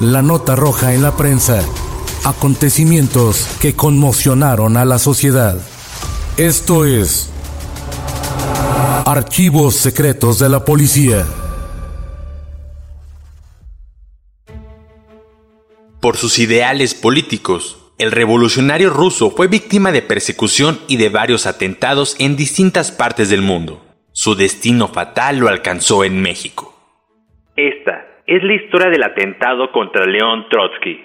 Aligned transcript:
La 0.00 0.22
nota 0.22 0.54
roja 0.54 0.94
en 0.94 1.02
la 1.02 1.16
prensa. 1.16 1.60
Acontecimientos 2.24 3.48
que 3.60 3.74
conmocionaron 3.74 4.76
a 4.76 4.84
la 4.84 4.96
sociedad. 4.96 5.60
Esto 6.36 6.84
es 6.84 7.32
Archivos 9.04 9.74
Secretos 9.74 10.38
de 10.38 10.50
la 10.50 10.64
Policía. 10.64 11.26
Por 16.00 16.16
sus 16.16 16.38
ideales 16.38 16.94
políticos, 16.94 17.78
el 17.98 18.12
revolucionario 18.12 18.90
ruso 18.90 19.32
fue 19.32 19.48
víctima 19.48 19.90
de 19.90 20.02
persecución 20.02 20.78
y 20.86 20.96
de 20.98 21.08
varios 21.08 21.44
atentados 21.44 22.14
en 22.20 22.36
distintas 22.36 22.92
partes 22.92 23.30
del 23.30 23.42
mundo. 23.42 23.84
Su 24.12 24.36
destino 24.36 24.86
fatal 24.86 25.38
lo 25.38 25.48
alcanzó 25.48 26.04
en 26.04 26.22
México. 26.22 26.72
Esta 27.56 28.07
es 28.28 28.42
la 28.42 28.52
historia 28.52 28.90
del 28.90 29.02
atentado 29.02 29.72
contra 29.72 30.04
León 30.04 30.44
Trotsky. 30.50 31.02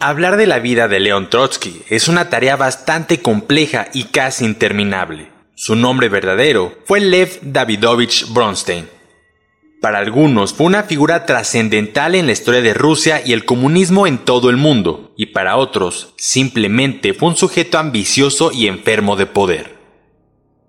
Hablar 0.00 0.36
de 0.36 0.48
la 0.48 0.58
vida 0.58 0.88
de 0.88 0.98
León 0.98 1.30
Trotsky 1.30 1.82
es 1.88 2.08
una 2.08 2.30
tarea 2.30 2.56
bastante 2.56 3.22
compleja 3.22 3.86
y 3.94 4.04
casi 4.04 4.44
interminable. 4.44 5.28
Su 5.54 5.76
nombre 5.76 6.08
verdadero 6.08 6.72
fue 6.84 6.98
Lev 6.98 7.38
Davidovich 7.42 8.32
Bronstein. 8.34 8.88
Para 9.80 9.98
algunos 9.98 10.52
fue 10.52 10.66
una 10.66 10.82
figura 10.82 11.26
trascendental 11.26 12.16
en 12.16 12.26
la 12.26 12.32
historia 12.32 12.60
de 12.60 12.74
Rusia 12.74 13.22
y 13.24 13.34
el 13.34 13.44
comunismo 13.44 14.08
en 14.08 14.18
todo 14.18 14.50
el 14.50 14.56
mundo, 14.56 15.12
y 15.16 15.26
para 15.26 15.58
otros 15.58 16.12
simplemente 16.16 17.14
fue 17.14 17.28
un 17.28 17.36
sujeto 17.36 17.78
ambicioso 17.78 18.50
y 18.52 18.66
enfermo 18.66 19.14
de 19.14 19.26
poder. 19.26 19.73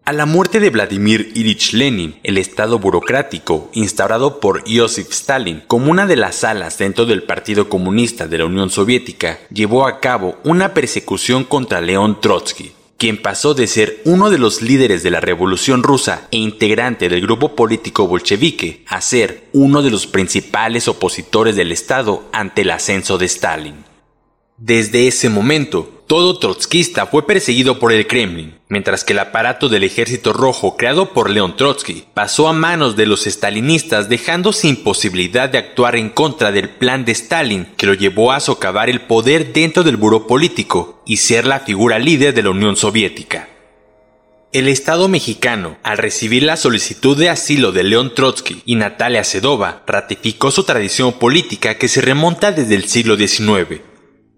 A 0.08 0.14
la 0.14 0.28
muerte 0.28 0.60
de 0.60 0.70
Vladimir 0.70 1.32
Ilich 1.34 1.74
Lenin, 1.74 2.20
el 2.22 2.38
Estado 2.38 2.78
burocrático, 2.78 3.72
instaurado 3.74 4.40
por 4.40 4.64
Joseph 4.72 5.10
Stalin 5.10 5.64
como 5.66 5.90
una 5.90 6.06
de 6.06 6.16
las 6.16 6.44
alas 6.44 6.78
dentro 6.78 7.08
del 7.08 7.24
Partido 7.24 7.70
Comunista 7.70 8.28
de 8.28 8.38
la 8.38 8.46
Unión 8.46 8.70
Soviética, 8.70 9.40
llevó 9.52 9.88
a 9.88 10.00
cabo 10.00 10.38
una 10.44 10.76
persecución 10.76 11.44
contra 11.44 11.82
León 11.82 12.22
Trotsky, 12.22 12.74
quien 13.00 13.20
pasó 13.20 13.56
de 13.56 13.66
ser 13.66 14.00
uno 14.06 14.30
de 14.30 14.38
los 14.38 14.62
líderes 14.62 15.02
de 15.02 15.10
la 15.10 15.22
Revolución 15.22 15.82
rusa 15.82 16.28
e 16.30 16.38
integrante 16.38 17.10
del 17.10 17.22
grupo 17.22 17.56
político 17.56 18.08
bolchevique 18.08 18.84
a 18.88 19.02
ser 19.02 19.46
uno 19.54 19.82
de 19.82 19.90
los 19.90 20.06
principales 20.06 20.88
opositores 20.88 21.56
del 21.56 21.72
Estado 21.72 22.26
ante 22.32 22.62
el 22.62 22.70
ascenso 22.70 23.18
de 23.18 23.26
Stalin. 23.26 23.95
Desde 24.58 25.10
ese 25.10 25.28
momento, 25.28 26.04
todo 26.08 26.40
trotskista 26.40 27.08
fue 27.08 27.28
perseguido 27.28 27.78
por 27.78 27.92
el 27.92 28.08
Kremlin, 28.08 28.58
mientras 28.70 29.04
que 29.04 29.12
el 29.12 29.20
aparato 29.20 29.68
del 29.68 29.84
Ejército 29.84 30.32
Rojo 30.32 30.78
creado 30.78 31.12
por 31.12 31.30
León 31.30 31.58
Trotsky 31.58 32.06
pasó 32.14 32.48
a 32.48 32.54
manos 32.54 32.96
de 32.96 33.06
los 33.06 33.26
stalinistas 33.26 34.08
dejando 34.08 34.54
sin 34.54 34.78
posibilidad 34.78 35.50
de 35.50 35.58
actuar 35.58 35.98
en 35.98 36.10
contra 36.10 36.54
del 36.54 36.70
plan 36.70 37.04
de 37.04 37.12
Stalin 37.12 37.68
que 37.76 37.86
lo 37.86 37.96
llevó 37.96 38.32
a 38.32 38.40
socavar 38.40 38.90
el 38.90 39.02
poder 39.02 39.52
dentro 39.52 39.84
del 39.84 39.98
buró 39.98 40.26
político 40.26 41.02
y 41.06 41.18
ser 41.18 41.46
la 41.46 41.60
figura 41.60 42.00
líder 42.00 42.34
de 42.34 42.44
la 42.44 42.52
Unión 42.52 42.78
Soviética. 42.78 43.50
El 44.54 44.70
Estado 44.70 45.10
mexicano, 45.10 45.76
al 45.84 45.98
recibir 45.98 46.44
la 46.44 46.56
solicitud 46.56 47.18
de 47.18 47.30
asilo 47.30 47.74
de 47.74 47.84
León 47.84 48.14
Trotsky 48.16 48.62
y 48.66 48.76
Natalia 48.76 49.26
Sedova, 49.26 49.84
ratificó 49.86 50.50
su 50.50 50.64
tradición 50.64 51.12
política 51.12 51.78
que 51.78 51.90
se 51.90 52.00
remonta 52.00 52.54
desde 52.54 52.76
el 52.76 52.88
siglo 52.88 53.18
XIX. 53.18 53.82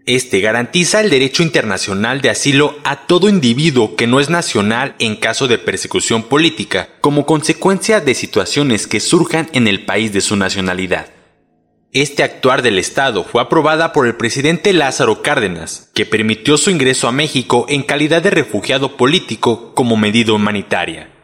Este 0.07 0.39
garantiza 0.39 1.01
el 1.01 1.09
derecho 1.09 1.43
internacional 1.43 2.21
de 2.21 2.29
asilo 2.29 2.77
a 2.85 3.07
todo 3.07 3.27
individuo 3.27 3.97
que 3.97 4.07
no 4.07 4.21
es 4.21 4.29
nacional 4.29 4.95
en 4.99 5.17
caso 5.17 5.49
de 5.49 5.57
persecución 5.57 6.23
política, 6.23 6.87
como 7.01 7.25
consecuencia 7.25 7.99
de 7.99 8.15
situaciones 8.15 8.87
que 8.87 9.01
surjan 9.01 9.49
en 9.51 9.67
el 9.67 9.83
país 9.83 10.13
de 10.13 10.21
su 10.21 10.37
nacionalidad. 10.37 11.07
Este 11.91 12.23
actuar 12.23 12.61
del 12.61 12.79
Estado 12.79 13.25
fue 13.25 13.41
aprobada 13.41 13.91
por 13.91 14.07
el 14.07 14.15
presidente 14.15 14.71
Lázaro 14.71 15.21
Cárdenas, 15.21 15.91
que 15.93 16.05
permitió 16.05 16.55
su 16.57 16.69
ingreso 16.69 17.09
a 17.09 17.11
México 17.11 17.65
en 17.67 17.83
calidad 17.83 18.21
de 18.21 18.29
refugiado 18.29 18.95
político 18.95 19.73
como 19.75 19.97
medida 19.97 20.31
humanitaria. 20.31 21.16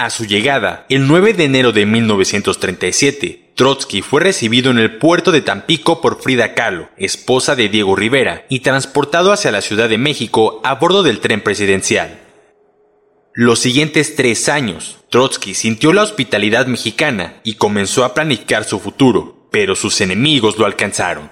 A 0.00 0.08
su 0.08 0.24
llegada, 0.24 0.86
el 0.88 1.06
9 1.06 1.34
de 1.34 1.44
enero 1.44 1.72
de 1.72 1.84
1937, 1.84 3.50
Trotsky 3.54 4.00
fue 4.00 4.22
recibido 4.22 4.70
en 4.70 4.78
el 4.78 4.96
puerto 4.96 5.30
de 5.30 5.42
Tampico 5.42 6.00
por 6.00 6.22
Frida 6.22 6.54
Kahlo, 6.54 6.88
esposa 6.96 7.54
de 7.54 7.68
Diego 7.68 7.94
Rivera, 7.94 8.46
y 8.48 8.60
transportado 8.60 9.30
hacia 9.30 9.50
la 9.50 9.60
Ciudad 9.60 9.90
de 9.90 9.98
México 9.98 10.62
a 10.64 10.76
bordo 10.76 11.02
del 11.02 11.20
tren 11.20 11.42
presidencial. 11.42 12.18
Los 13.34 13.58
siguientes 13.58 14.16
tres 14.16 14.48
años, 14.48 14.96
Trotsky 15.10 15.52
sintió 15.52 15.92
la 15.92 16.02
hospitalidad 16.02 16.66
mexicana 16.66 17.38
y 17.44 17.56
comenzó 17.56 18.06
a 18.06 18.14
planificar 18.14 18.64
su 18.64 18.80
futuro, 18.80 19.48
pero 19.50 19.76
sus 19.76 20.00
enemigos 20.00 20.56
lo 20.56 20.64
alcanzaron. 20.64 21.30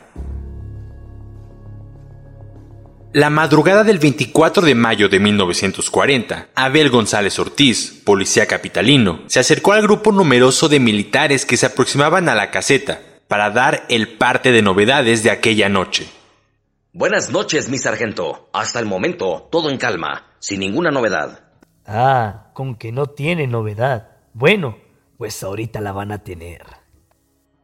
La 3.14 3.30
madrugada 3.30 3.84
del 3.84 3.98
24 3.98 4.66
de 4.66 4.74
mayo 4.74 5.08
de 5.08 5.18
1940, 5.18 6.48
Abel 6.54 6.90
González 6.90 7.38
Ortiz, 7.38 8.02
policía 8.04 8.44
capitalino, 8.44 9.20
se 9.28 9.40
acercó 9.40 9.72
al 9.72 9.80
grupo 9.80 10.12
numeroso 10.12 10.68
de 10.68 10.78
militares 10.78 11.46
que 11.46 11.56
se 11.56 11.64
aproximaban 11.64 12.28
a 12.28 12.34
la 12.34 12.50
caseta 12.50 13.00
para 13.26 13.48
dar 13.48 13.86
el 13.88 14.18
parte 14.18 14.52
de 14.52 14.60
novedades 14.60 15.22
de 15.22 15.30
aquella 15.30 15.70
noche. 15.70 16.06
Buenas 16.92 17.30
noches, 17.30 17.70
mi 17.70 17.78
sargento. 17.78 18.50
Hasta 18.52 18.78
el 18.78 18.84
momento, 18.84 19.48
todo 19.50 19.70
en 19.70 19.78
calma, 19.78 20.26
sin 20.38 20.60
ninguna 20.60 20.90
novedad. 20.90 21.44
Ah, 21.86 22.50
con 22.52 22.76
que 22.76 22.92
no 22.92 23.06
tiene 23.06 23.46
novedad. 23.46 24.18
Bueno, 24.34 24.76
pues 25.16 25.42
ahorita 25.42 25.80
la 25.80 25.92
van 25.92 26.12
a 26.12 26.22
tener. 26.22 26.77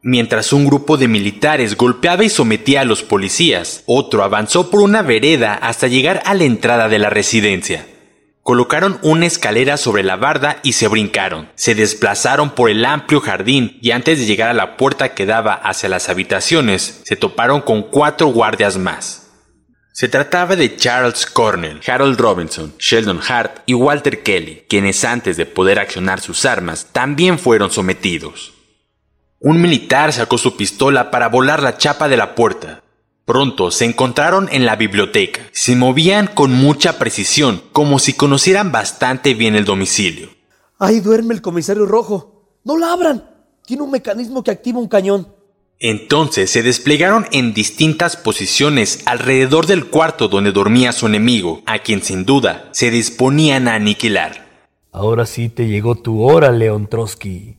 Mientras 0.07 0.53
un 0.53 0.67
grupo 0.67 0.97
de 0.97 1.07
militares 1.07 1.75
golpeaba 1.75 2.23
y 2.23 2.29
sometía 2.29 2.81
a 2.81 2.85
los 2.85 3.01
policías, 3.01 3.81
otro 3.87 4.23
avanzó 4.23 4.69
por 4.69 4.81
una 4.81 5.01
vereda 5.01 5.55
hasta 5.55 5.87
llegar 5.87 6.21
a 6.25 6.35
la 6.35 6.43
entrada 6.43 6.89
de 6.89 6.99
la 6.99 7.09
residencia. 7.09 7.87
Colocaron 8.43 8.99
una 9.01 9.25
escalera 9.25 9.77
sobre 9.77 10.03
la 10.03 10.15
barda 10.15 10.59
y 10.61 10.73
se 10.73 10.87
brincaron. 10.87 11.49
Se 11.55 11.73
desplazaron 11.73 12.51
por 12.51 12.69
el 12.69 12.85
amplio 12.85 13.19
jardín 13.19 13.79
y 13.81 13.89
antes 13.89 14.19
de 14.19 14.27
llegar 14.27 14.49
a 14.49 14.53
la 14.53 14.77
puerta 14.77 15.15
que 15.15 15.25
daba 15.25 15.55
hacia 15.55 15.89
las 15.89 16.07
habitaciones, 16.07 17.01
se 17.03 17.15
toparon 17.15 17.61
con 17.61 17.81
cuatro 17.81 18.27
guardias 18.27 18.77
más. 18.77 19.31
Se 19.91 20.07
trataba 20.07 20.55
de 20.55 20.75
Charles 20.75 21.25
Cornell, 21.25 21.81
Harold 21.87 22.19
Robinson, 22.19 22.75
Sheldon 22.77 23.21
Hart 23.27 23.63
y 23.65 23.73
Walter 23.73 24.21
Kelly, 24.21 24.65
quienes 24.69 25.03
antes 25.03 25.35
de 25.35 25.47
poder 25.47 25.79
accionar 25.79 26.21
sus 26.21 26.45
armas 26.45 26.89
también 26.91 27.39
fueron 27.39 27.71
sometidos. 27.71 28.54
Un 29.47 29.61
militar 29.61 30.11
sacó 30.11 30.39
su 30.39 30.57
pistola 30.57 31.11
para 31.11 31.29
volar 31.29 31.61
la 31.61 31.77
chapa 31.77 32.07
de 32.07 32.17
la 32.17 32.33
puerta. 32.33 32.81
Pronto 33.25 33.69
se 33.69 33.85
encontraron 33.85 34.49
en 34.51 34.65
la 34.65 34.75
biblioteca. 34.75 35.41
Se 35.51 35.75
movían 35.75 36.25
con 36.25 36.51
mucha 36.51 36.97
precisión, 36.97 37.61
como 37.71 37.99
si 37.99 38.13
conocieran 38.13 38.71
bastante 38.71 39.35
bien 39.35 39.55
el 39.55 39.63
domicilio. 39.63 40.29
Ahí 40.79 40.99
duerme 40.99 41.35
el 41.35 41.43
comisario 41.43 41.85
rojo. 41.85 42.57
No 42.63 42.75
la 42.75 42.91
abran. 42.91 43.23
Tiene 43.67 43.83
un 43.83 43.91
mecanismo 43.91 44.43
que 44.43 44.49
activa 44.49 44.79
un 44.79 44.87
cañón. 44.87 45.27
Entonces 45.77 46.49
se 46.49 46.63
desplegaron 46.63 47.27
en 47.31 47.53
distintas 47.53 48.17
posiciones 48.17 49.03
alrededor 49.05 49.67
del 49.67 49.85
cuarto 49.91 50.27
donde 50.27 50.53
dormía 50.53 50.91
su 50.91 51.05
enemigo, 51.05 51.61
a 51.67 51.77
quien 51.77 52.01
sin 52.01 52.25
duda 52.25 52.67
se 52.71 52.89
disponían 52.89 53.67
a 53.67 53.75
aniquilar. 53.75 54.65
Ahora 54.91 55.27
sí 55.27 55.49
te 55.49 55.67
llegó 55.67 55.93
tu 55.93 56.23
hora, 56.23 56.51
Leon 56.51 56.87
Trotsky. 56.87 57.57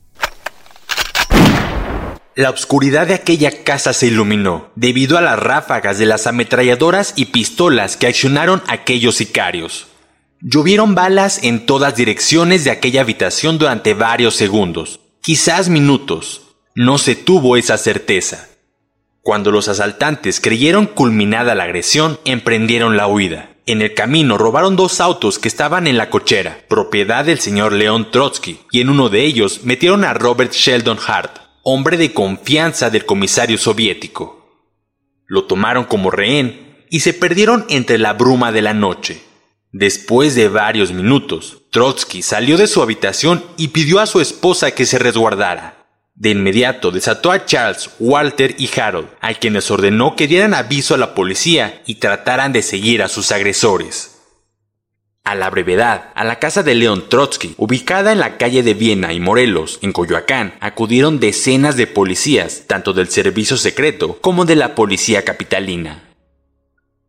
La 2.36 2.50
oscuridad 2.50 3.06
de 3.06 3.14
aquella 3.14 3.64
casa 3.64 3.94
se 3.94 4.08
iluminó 4.08 4.70
debido 4.74 5.16
a 5.16 5.22
las 5.22 5.38
ráfagas 5.38 5.96
de 5.96 6.04
las 6.04 6.26
ametralladoras 6.26 7.14
y 7.16 7.24
pistolas 7.24 7.96
que 7.96 8.08
accionaron 8.08 8.62
aquellos 8.68 9.14
sicarios. 9.14 9.86
Llovieron 10.42 10.94
balas 10.94 11.42
en 11.42 11.64
todas 11.64 11.96
direcciones 11.96 12.62
de 12.62 12.72
aquella 12.72 13.00
habitación 13.00 13.56
durante 13.56 13.94
varios 13.94 14.34
segundos, 14.34 15.00
quizás 15.22 15.70
minutos. 15.70 16.42
No 16.74 16.98
se 16.98 17.16
tuvo 17.16 17.56
esa 17.56 17.78
certeza. 17.78 18.48
Cuando 19.22 19.50
los 19.50 19.68
asaltantes 19.68 20.38
creyeron 20.38 20.84
culminada 20.84 21.54
la 21.54 21.64
agresión, 21.64 22.20
emprendieron 22.26 22.98
la 22.98 23.06
huida. 23.06 23.48
En 23.64 23.80
el 23.80 23.94
camino 23.94 24.36
robaron 24.36 24.76
dos 24.76 25.00
autos 25.00 25.38
que 25.38 25.48
estaban 25.48 25.86
en 25.86 25.96
la 25.96 26.10
cochera, 26.10 26.58
propiedad 26.68 27.24
del 27.24 27.40
señor 27.40 27.72
León 27.72 28.10
Trotsky, 28.10 28.60
y 28.70 28.82
en 28.82 28.90
uno 28.90 29.08
de 29.08 29.24
ellos 29.24 29.64
metieron 29.64 30.04
a 30.04 30.12
Robert 30.12 30.52
Sheldon 30.52 30.98
Hart, 31.06 31.45
hombre 31.68 31.96
de 31.96 32.12
confianza 32.12 32.90
del 32.90 33.04
comisario 33.06 33.58
soviético. 33.58 34.70
Lo 35.26 35.46
tomaron 35.46 35.82
como 35.82 36.12
rehén 36.12 36.86
y 36.90 37.00
se 37.00 37.12
perdieron 37.12 37.66
entre 37.68 37.98
la 37.98 38.12
bruma 38.12 38.52
de 38.52 38.62
la 38.62 38.72
noche. 38.72 39.20
Después 39.72 40.36
de 40.36 40.48
varios 40.48 40.92
minutos, 40.92 41.62
Trotsky 41.72 42.22
salió 42.22 42.56
de 42.56 42.68
su 42.68 42.82
habitación 42.82 43.44
y 43.56 43.68
pidió 43.68 43.98
a 43.98 44.06
su 44.06 44.20
esposa 44.20 44.70
que 44.70 44.86
se 44.86 45.00
resguardara. 45.00 45.88
De 46.14 46.30
inmediato 46.30 46.92
desató 46.92 47.32
a 47.32 47.44
Charles, 47.46 47.90
Walter 47.98 48.54
y 48.58 48.70
Harold, 48.78 49.08
a 49.20 49.34
quienes 49.34 49.68
ordenó 49.68 50.14
que 50.14 50.28
dieran 50.28 50.54
aviso 50.54 50.94
a 50.94 50.98
la 50.98 51.16
policía 51.16 51.82
y 51.84 51.96
trataran 51.96 52.52
de 52.52 52.62
seguir 52.62 53.02
a 53.02 53.08
sus 53.08 53.32
agresores. 53.32 54.15
A 55.26 55.34
la 55.34 55.50
brevedad, 55.50 56.12
a 56.14 56.22
la 56.22 56.38
casa 56.38 56.62
de 56.62 56.76
León 56.76 57.08
Trotsky, 57.08 57.56
ubicada 57.56 58.12
en 58.12 58.20
la 58.20 58.36
calle 58.36 58.62
de 58.62 58.74
Viena 58.74 59.12
y 59.12 59.18
Morelos, 59.18 59.80
en 59.82 59.90
Coyoacán, 59.90 60.54
acudieron 60.60 61.18
decenas 61.18 61.76
de 61.76 61.88
policías, 61.88 62.62
tanto 62.68 62.92
del 62.92 63.08
servicio 63.08 63.56
secreto 63.56 64.20
como 64.20 64.44
de 64.44 64.54
la 64.54 64.76
policía 64.76 65.24
capitalina. 65.24 66.04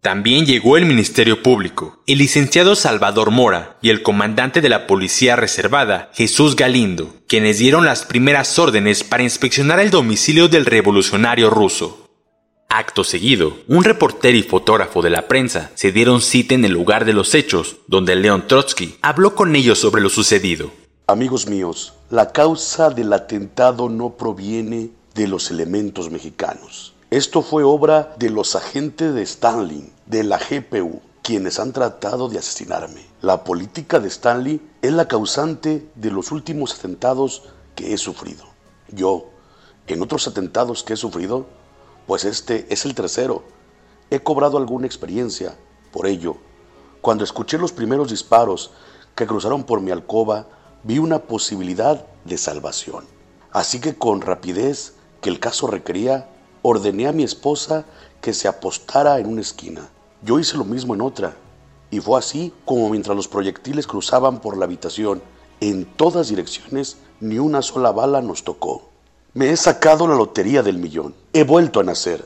También 0.02 0.48
llegó 0.48 0.78
el 0.78 0.88
Ministerio 0.88 1.44
Público, 1.44 2.02
el 2.08 2.18
licenciado 2.18 2.76
Salvador 2.76 3.30
Mora 3.30 3.78
y 3.84 3.92
el 3.92 4.02
comandante 4.02 4.62
de 4.62 4.70
la 4.70 4.88
Policía 4.88 5.36
Reservada, 5.36 6.10
Jesús 6.16 6.56
Galindo, 6.56 7.14
quienes 7.28 7.60
dieron 7.60 7.86
las 7.86 8.04
primeras 8.04 8.58
órdenes 8.58 9.04
para 9.04 9.22
inspeccionar 9.22 9.80
el 9.80 9.92
domicilio 9.92 10.48
del 10.48 10.66
revolucionario 10.66 11.52
ruso. 11.52 12.07
Acto 12.70 13.06
seguido, 13.06 13.54
un 13.70 13.86
reportero 13.86 14.38
y 14.38 14.44
fotógrafo 14.44 15.02
de 15.02 15.10
la 15.10 15.30
prensa 15.30 15.72
se 15.76 15.94
dieron 15.94 16.20
cita 16.20 16.54
en 16.54 16.66
el 16.66 16.74
lugar 16.74 17.06
de 17.06 17.14
los 17.14 17.34
hechos, 17.34 17.78
donde 17.88 18.14
León 18.18 18.46
Trotsky 18.46 18.98
habló 19.02 19.36
con 19.36 19.56
ellos 19.56 19.80
sobre 19.80 20.02
lo 20.02 20.10
sucedido. 20.10 20.70
Amigos 21.08 21.48
míos, 21.48 21.94
la 22.10 22.34
causa 22.34 22.90
del 22.90 23.14
atentado 23.14 23.88
no 23.88 24.18
proviene 24.18 24.90
de 25.16 25.28
los 25.30 25.50
elementos 25.50 26.12
mexicanos. 26.12 26.94
Esto 27.10 27.42
fue 27.42 27.64
obra 27.64 28.14
de 28.20 28.30
los 28.30 28.58
agentes 28.58 29.14
de 29.14 29.22
Stanley, 29.22 29.90
de 30.06 30.26
la 30.26 30.38
GPU, 30.38 31.00
quienes 31.24 31.60
han 31.60 31.72
tratado 31.72 32.28
de 32.28 32.40
asesinarme. 32.40 33.06
La 33.22 33.46
política 33.46 34.02
de 34.02 34.10
Stanley 34.10 34.60
es 34.82 34.92
la 34.92 35.08
causante 35.08 35.88
de 35.96 36.12
los 36.12 36.34
últimos 36.34 36.78
atentados 36.78 37.44
que 37.76 37.94
he 37.94 37.98
sufrido. 37.98 38.44
Yo, 38.90 39.30
en 39.88 40.02
otros 40.02 40.28
atentados 40.28 40.84
que 40.84 40.94
he 40.94 40.98
sufrido, 40.98 41.48
pues 42.08 42.24
este 42.26 42.66
es 42.70 42.86
el 42.86 42.96
tercero. 42.96 43.44
He 44.10 44.22
cobrado 44.22 44.58
alguna 44.58 44.88
experiencia. 44.88 45.56
Por 45.92 46.08
ello, 46.08 46.38
cuando 47.02 47.24
escuché 47.24 47.58
los 47.58 47.74
primeros 47.74 48.10
disparos 48.10 48.72
que 49.14 49.28
cruzaron 49.28 49.66
por 49.66 49.82
mi 49.82 49.92
alcoba, 49.92 50.48
vi 50.84 51.00
una 51.00 51.20
posibilidad 51.20 52.08
de 52.24 52.38
salvación. 52.38 53.06
Así 53.52 53.82
que 53.82 53.96
con 53.96 54.22
rapidez 54.22 54.94
que 55.22 55.30
el 55.30 55.40
caso 55.40 55.68
requería, 55.68 56.30
ordené 56.62 57.08
a 57.08 57.12
mi 57.12 57.24
esposa 57.24 57.86
que 58.22 58.34
se 58.34 58.48
apostara 58.48 59.20
en 59.20 59.28
una 59.28 59.42
esquina. 59.42 59.90
Yo 60.22 60.40
hice 60.40 60.58
lo 60.58 60.64
mismo 60.64 60.96
en 60.96 61.02
otra. 61.02 61.36
Y 61.92 62.00
fue 62.00 62.20
así 62.20 62.54
como 62.66 62.90
mientras 62.90 63.16
los 63.16 63.28
proyectiles 63.28 63.88
cruzaban 63.88 64.40
por 64.40 64.58
la 64.58 64.66
habitación 64.66 65.22
en 65.60 65.86
todas 65.86 66.30
direcciones, 66.30 66.98
ni 67.20 67.40
una 67.40 67.62
sola 67.62 67.92
bala 67.92 68.22
nos 68.22 68.44
tocó. 68.44 68.87
Me 69.38 69.52
he 69.52 69.56
sacado 69.56 70.08
la 70.08 70.16
lotería 70.16 70.64
del 70.64 70.80
millón. 70.80 71.14
He 71.32 71.44
vuelto 71.44 71.80
a 71.80 71.84
nacer. 71.84 72.26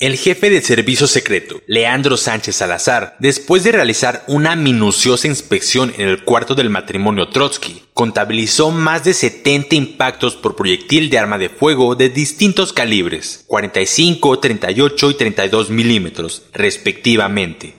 El 0.00 0.16
jefe 0.16 0.50
de 0.50 0.60
servicio 0.60 1.06
secreto, 1.06 1.60
Leandro 1.68 2.16
Sánchez 2.16 2.56
Salazar, 2.56 3.14
después 3.20 3.62
de 3.62 3.70
realizar 3.70 4.24
una 4.26 4.56
minuciosa 4.56 5.28
inspección 5.28 5.92
en 5.96 6.08
el 6.08 6.24
cuarto 6.24 6.56
del 6.56 6.68
matrimonio 6.68 7.28
Trotsky, 7.28 7.84
contabilizó 7.94 8.72
más 8.72 9.04
de 9.04 9.14
70 9.14 9.76
impactos 9.76 10.34
por 10.34 10.56
proyectil 10.56 11.10
de 11.10 11.20
arma 11.20 11.38
de 11.38 11.48
fuego 11.48 11.94
de 11.94 12.08
distintos 12.08 12.72
calibres, 12.72 13.44
45, 13.46 14.40
38 14.40 15.10
y 15.12 15.14
32 15.14 15.70
milímetros, 15.70 16.42
respectivamente. 16.52 17.76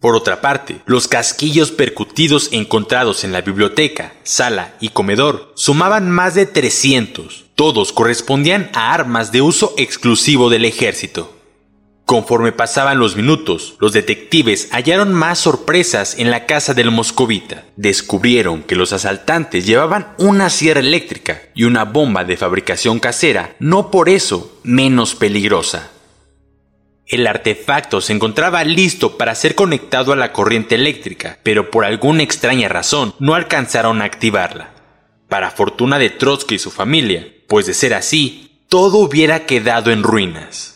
Por 0.00 0.16
otra 0.16 0.40
parte, 0.40 0.80
los 0.86 1.06
casquillos 1.06 1.70
percutidos 1.70 2.48
encontrados 2.52 3.24
en 3.24 3.32
la 3.32 3.42
biblioteca, 3.42 4.14
sala 4.22 4.74
y 4.80 4.88
comedor 4.88 5.52
sumaban 5.54 6.10
más 6.10 6.34
de 6.34 6.46
300. 6.46 7.43
Todos 7.54 7.92
correspondían 7.92 8.70
a 8.74 8.92
armas 8.92 9.30
de 9.30 9.40
uso 9.40 9.74
exclusivo 9.76 10.50
del 10.50 10.64
ejército. 10.64 11.34
Conforme 12.04 12.52
pasaban 12.52 12.98
los 12.98 13.16
minutos, 13.16 13.76
los 13.80 13.92
detectives 13.92 14.68
hallaron 14.72 15.14
más 15.14 15.38
sorpresas 15.38 16.18
en 16.18 16.30
la 16.30 16.44
casa 16.44 16.74
del 16.74 16.90
moscovita. 16.90 17.64
Descubrieron 17.76 18.62
que 18.62 18.74
los 18.74 18.92
asaltantes 18.92 19.66
llevaban 19.66 20.14
una 20.18 20.50
sierra 20.50 20.80
eléctrica 20.80 21.42
y 21.54 21.64
una 21.64 21.84
bomba 21.84 22.24
de 22.24 22.36
fabricación 22.36 23.00
casera, 23.00 23.56
no 23.58 23.90
por 23.90 24.10
eso 24.10 24.60
menos 24.64 25.14
peligrosa. 25.14 25.92
El 27.06 27.26
artefacto 27.26 28.00
se 28.00 28.12
encontraba 28.12 28.64
listo 28.64 29.16
para 29.16 29.34
ser 29.34 29.54
conectado 29.54 30.12
a 30.12 30.16
la 30.16 30.32
corriente 30.32 30.74
eléctrica, 30.74 31.38
pero 31.42 31.70
por 31.70 31.84
alguna 31.84 32.22
extraña 32.22 32.68
razón 32.68 33.14
no 33.18 33.34
alcanzaron 33.34 34.02
a 34.02 34.06
activarla. 34.06 34.74
Para 35.28 35.50
fortuna 35.50 35.98
de 35.98 36.10
Trotsky 36.10 36.56
y 36.56 36.58
su 36.58 36.70
familia, 36.70 37.33
pues 37.46 37.66
de 37.66 37.74
ser 37.74 37.94
así, 37.94 38.60
todo 38.68 38.98
hubiera 38.98 39.46
quedado 39.46 39.90
en 39.90 40.02
ruinas. 40.02 40.74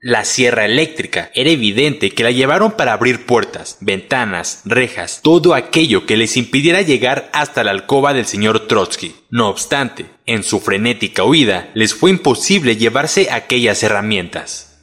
La 0.00 0.24
sierra 0.24 0.66
eléctrica 0.66 1.30
era 1.34 1.50
evidente 1.50 2.10
que 2.10 2.22
la 2.22 2.30
llevaron 2.30 2.72
para 2.72 2.92
abrir 2.92 3.26
puertas, 3.26 3.78
ventanas, 3.80 4.60
rejas, 4.64 5.20
todo 5.22 5.54
aquello 5.54 6.06
que 6.06 6.16
les 6.16 6.36
impidiera 6.36 6.82
llegar 6.82 7.28
hasta 7.32 7.64
la 7.64 7.72
alcoba 7.72 8.14
del 8.14 8.26
señor 8.26 8.68
Trotsky. 8.68 9.16
No 9.30 9.48
obstante, 9.48 10.06
en 10.26 10.44
su 10.44 10.60
frenética 10.60 11.24
huida 11.24 11.70
les 11.74 11.94
fue 11.94 12.10
imposible 12.10 12.76
llevarse 12.76 13.32
aquellas 13.32 13.82
herramientas. 13.82 14.78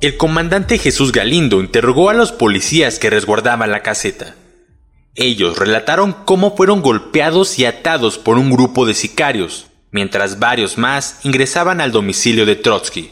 El 0.00 0.16
comandante 0.16 0.78
Jesús 0.78 1.12
Galindo 1.12 1.60
interrogó 1.60 2.08
a 2.08 2.14
los 2.14 2.32
policías 2.32 2.98
que 2.98 3.10
resguardaban 3.10 3.70
la 3.70 3.82
caseta. 3.82 4.36
Ellos 5.20 5.58
relataron 5.58 6.12
cómo 6.12 6.54
fueron 6.54 6.80
golpeados 6.80 7.58
y 7.58 7.64
atados 7.64 8.18
por 8.18 8.38
un 8.38 8.52
grupo 8.52 8.86
de 8.86 8.94
sicarios, 8.94 9.66
mientras 9.90 10.38
varios 10.38 10.78
más 10.78 11.18
ingresaban 11.24 11.80
al 11.80 11.90
domicilio 11.90 12.46
de 12.46 12.54
Trotsky. 12.54 13.10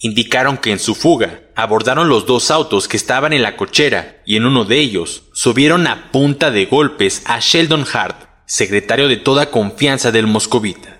Indicaron 0.00 0.58
que 0.58 0.72
en 0.72 0.80
su 0.80 0.96
fuga 0.96 1.42
abordaron 1.54 2.08
los 2.08 2.26
dos 2.26 2.50
autos 2.50 2.88
que 2.88 2.96
estaban 2.96 3.32
en 3.32 3.42
la 3.42 3.56
cochera 3.56 4.20
y 4.26 4.34
en 4.34 4.46
uno 4.46 4.64
de 4.64 4.80
ellos 4.80 5.22
subieron 5.32 5.86
a 5.86 6.10
punta 6.10 6.50
de 6.50 6.66
golpes 6.66 7.22
a 7.26 7.38
Sheldon 7.38 7.86
Hart, 7.92 8.24
secretario 8.44 9.06
de 9.06 9.16
toda 9.16 9.52
confianza 9.52 10.10
del 10.10 10.26
moscovita. 10.26 10.98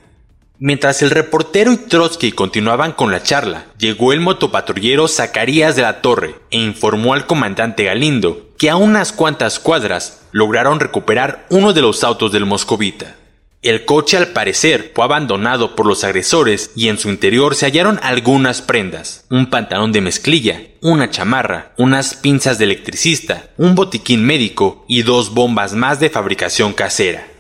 Mientras 0.65 1.03
el 1.03 1.11
reportero 1.11 1.73
y 1.73 1.77
Trotsky 1.77 2.31
continuaban 2.31 2.93
con 2.93 3.11
la 3.11 3.21
charla, 3.21 3.67
llegó 3.79 4.13
el 4.13 4.21
motopatrullero 4.21 5.09
Zacarías 5.09 5.75
de 5.75 5.83
la 5.83 6.01
Torre 6.03 6.37
e 6.53 6.59
informó 6.59 7.15
al 7.15 7.27
comandante 7.27 7.83
Galindo 7.83 8.51
que 8.59 8.71
a 8.71 8.77
unas 8.77 9.11
cuantas 9.11 9.59
cuadras 9.59 10.21
lograron 10.31 10.79
recuperar 10.79 11.47
uno 11.51 11.73
de 11.73 11.81
los 11.81 12.05
autos 12.05 12.31
del 12.31 12.47
moscovita. 12.47 13.17
El 13.61 13.85
coche 13.85 14.17
al 14.17 14.29
parecer 14.29 14.93
fue 14.95 15.03
abandonado 15.03 15.75
por 15.75 15.85
los 15.85 16.05
agresores 16.05 16.71
y 16.77 16.91
en 16.91 16.97
su 16.97 17.09
interior 17.09 17.57
se 17.57 17.67
hallaron 17.67 17.99
algunas 18.01 18.63
prendas, 18.63 19.25
un 19.31 19.51
pantalón 19.51 19.91
de 19.91 20.01
mezclilla, 20.01 20.63
una 20.81 21.11
chamarra, 21.11 21.73
unas 21.77 22.15
pinzas 22.15 22.59
de 22.59 22.67
electricista, 22.67 23.47
un 23.57 23.75
botiquín 23.75 24.25
médico 24.25 24.85
y 24.87 25.03
dos 25.03 25.35
bombas 25.35 25.75
más 25.75 25.99
de 25.99 26.09
fabricación 26.09 26.73
casera. 26.73 27.32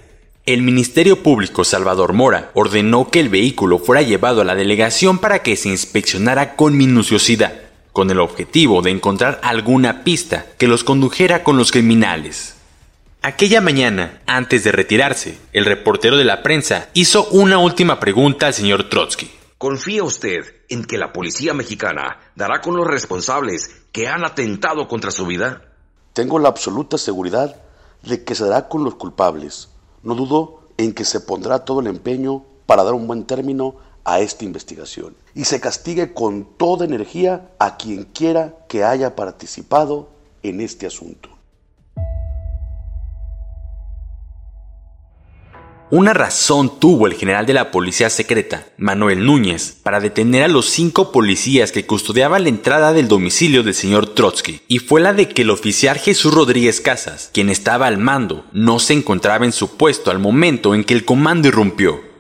El 0.45 0.63
Ministerio 0.63 1.23
Público 1.23 1.63
Salvador 1.63 2.15
Mora 2.15 2.51
ordenó 2.55 3.09
que 3.11 3.21
el 3.21 3.29
vehículo 3.29 3.79
fuera 3.79 4.03
llevado 4.03 4.41
a 4.41 4.45
la 4.45 4.57
delegación 4.57 5.19
para 5.21 5.41
que 5.41 5.55
se 5.55 5.69
inspeccionara 5.69 6.57
con 6.57 6.77
minuciosidad, 6.77 7.61
con 7.93 8.11
el 8.11 8.19
objetivo 8.19 8.83
de 8.83 8.91
encontrar 8.91 9.39
alguna 9.45 10.03
pista 10.03 10.47
que 10.59 10.67
los 10.67 10.83
condujera 10.83 11.45
con 11.45 11.57
los 11.57 11.71
criminales. 11.71 12.57
Aquella 13.23 13.61
mañana, 13.61 14.21
antes 14.27 14.65
de 14.65 14.73
retirarse, 14.73 15.39
el 15.53 15.65
reportero 15.65 16.17
de 16.17 16.25
la 16.25 16.43
prensa 16.43 16.89
hizo 16.93 17.29
una 17.29 17.59
última 17.59 18.01
pregunta 18.01 18.49
al 18.49 18.55
señor 18.55 18.89
Trotsky. 18.89 19.31
¿Confía 19.59 20.03
usted 20.03 20.45
en 20.69 20.85
que 20.85 20.99
la 20.99 21.13
policía 21.13 21.55
mexicana 21.55 22.19
dará 22.35 22.61
con 22.61 22.75
los 22.75 22.89
responsables 22.89 23.71
que 23.93 24.09
han 24.09 24.25
atentado 24.25 24.89
contra 24.89 25.13
su 25.13 25.25
vida? 25.25 25.63
Tengo 26.15 26.41
la 26.41 26.49
absoluta 26.49 26.99
seguridad 26.99 27.63
de 28.03 28.25
que 28.25 28.35
se 28.35 28.43
dará 28.43 28.67
con 28.67 28.83
los 28.83 28.97
culpables. 28.97 29.69
No 30.02 30.14
dudo 30.14 30.61
en 30.78 30.92
que 30.92 31.04
se 31.04 31.21
pondrá 31.21 31.64
todo 31.64 31.80
el 31.80 31.87
empeño 31.87 32.44
para 32.66 32.82
dar 32.82 32.94
un 32.94 33.06
buen 33.06 33.25
término 33.25 33.76
a 34.04 34.21
esta 34.21 34.44
investigación 34.44 35.14
y 35.35 35.44
se 35.44 35.61
castigue 35.61 36.12
con 36.12 36.44
toda 36.56 36.85
energía 36.85 37.52
a 37.59 37.76
quien 37.76 38.04
quiera 38.04 38.64
que 38.68 38.85
haya 38.85 39.14
participado 39.14 40.09
en 40.42 40.61
este 40.61 40.87
asunto. 40.87 41.28
Una 45.93 46.15
razón 46.15 46.81
tuvo 46.81 47.07
el 47.07 47.13
general 47.13 47.45
de 47.45 47.53
la 47.53 47.71
policía 47.71 48.09
secreta, 48.09 48.67
Manuel 48.79 49.27
Núñez, 49.27 49.77
para 49.83 50.01
detener 50.01 50.43
a 50.43 50.49
los 50.49 50.71
cinco 50.71 51.13
policías 51.13 51.71
que 51.71 51.85
custodiaban 51.85 52.45
la 52.45 52.49
entrada 52.49 52.95
del 52.95 53.09
domicilio 53.09 53.63
del 53.63 53.75
señor 53.75 54.07
Trotsky, 54.07 54.63
y 54.69 54.79
fue 54.79 55.03
la 55.03 55.13
de 55.13 55.29
que 55.29 55.43
el 55.43 55.51
oficial 55.51 55.99
Jesús 55.99 56.33
Rodríguez 56.33 56.81
Casas, 56.81 57.29
quien 57.35 57.51
estaba 57.51 57.89
al 57.89 57.99
mando, 57.99 58.47
no 58.55 58.79
se 58.79 58.95
encontraba 58.95 59.45
en 59.45 59.53
su 59.53 59.77
puesto 59.77 60.11
al 60.11 60.19
momento 60.19 60.75
en 60.75 60.85
que 60.85 60.95
el 60.95 61.05
comando 61.05 61.49
irrumpió. 61.49 62.12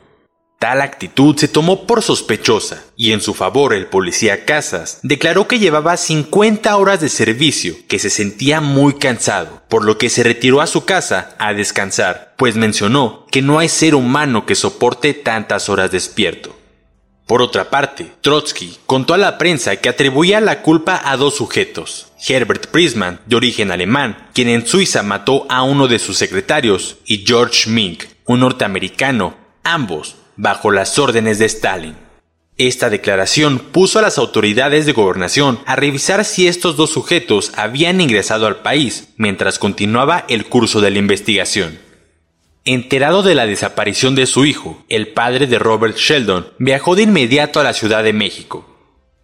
Tal 0.62 0.80
actitud 0.80 1.36
se 1.36 1.48
tomó 1.48 1.88
por 1.88 2.02
sospechosa 2.02 2.84
y 2.96 3.10
en 3.10 3.20
su 3.20 3.34
favor 3.34 3.74
el 3.74 3.86
policía 3.86 4.44
Casas 4.44 5.00
declaró 5.02 5.48
que 5.48 5.58
llevaba 5.58 5.96
50 5.96 6.76
horas 6.76 7.00
de 7.00 7.08
servicio, 7.08 7.74
que 7.88 7.98
se 7.98 8.10
sentía 8.10 8.60
muy 8.60 8.94
cansado, 8.94 9.64
por 9.68 9.84
lo 9.84 9.98
que 9.98 10.08
se 10.08 10.22
retiró 10.22 10.60
a 10.60 10.68
su 10.68 10.84
casa 10.84 11.34
a 11.40 11.52
descansar, 11.52 12.34
pues 12.38 12.54
mencionó 12.54 13.26
que 13.32 13.42
no 13.42 13.58
hay 13.58 13.68
ser 13.68 13.96
humano 13.96 14.46
que 14.46 14.54
soporte 14.54 15.14
tantas 15.14 15.68
horas 15.68 15.90
despierto. 15.90 16.54
Por 17.26 17.42
otra 17.42 17.68
parte, 17.68 18.12
Trotsky 18.20 18.76
contó 18.86 19.14
a 19.14 19.18
la 19.18 19.38
prensa 19.38 19.74
que 19.74 19.88
atribuía 19.88 20.40
la 20.40 20.62
culpa 20.62 21.02
a 21.04 21.16
dos 21.16 21.34
sujetos, 21.34 22.12
Herbert 22.24 22.68
Prisman, 22.68 23.20
de 23.26 23.34
origen 23.34 23.72
alemán, 23.72 24.28
quien 24.32 24.48
en 24.48 24.64
Suiza 24.64 25.02
mató 25.02 25.44
a 25.48 25.64
uno 25.64 25.88
de 25.88 25.98
sus 25.98 26.18
secretarios, 26.18 26.98
y 27.04 27.24
George 27.26 27.68
Mink, 27.68 28.04
un 28.26 28.38
norteamericano, 28.38 29.34
ambos 29.64 30.21
bajo 30.36 30.70
las 30.70 30.98
órdenes 30.98 31.38
de 31.38 31.46
Stalin. 31.46 31.96
Esta 32.58 32.90
declaración 32.90 33.58
puso 33.58 33.98
a 33.98 34.02
las 34.02 34.18
autoridades 34.18 34.84
de 34.84 34.92
gobernación 34.92 35.58
a 35.64 35.74
revisar 35.74 36.24
si 36.24 36.46
estos 36.46 36.76
dos 36.76 36.90
sujetos 36.90 37.50
habían 37.56 38.00
ingresado 38.00 38.46
al 38.46 38.56
país 38.56 39.08
mientras 39.16 39.58
continuaba 39.58 40.24
el 40.28 40.46
curso 40.46 40.80
de 40.80 40.90
la 40.90 40.98
investigación. 40.98 41.78
Enterado 42.64 43.22
de 43.22 43.34
la 43.34 43.46
desaparición 43.46 44.14
de 44.14 44.26
su 44.26 44.44
hijo, 44.44 44.84
el 44.88 45.08
padre 45.08 45.46
de 45.46 45.58
Robert 45.58 45.96
Sheldon 45.96 46.46
viajó 46.58 46.94
de 46.94 47.02
inmediato 47.02 47.58
a 47.58 47.64
la 47.64 47.72
Ciudad 47.72 48.04
de 48.04 48.12
México. 48.12 48.68